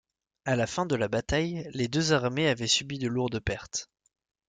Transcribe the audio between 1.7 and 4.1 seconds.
les deux armées avaient subi de lourdes pertes.